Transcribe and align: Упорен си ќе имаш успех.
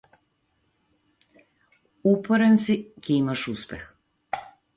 Упорен 2.13 2.57
си 2.65 2.77
ќе 3.03 3.15
имаш 3.21 3.45
успех. 3.55 3.87